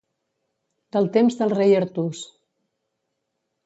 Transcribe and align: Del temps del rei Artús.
Del 0.97 1.11
temps 1.19 1.39
del 1.43 1.55
rei 1.59 1.79
Artús. 1.83 2.27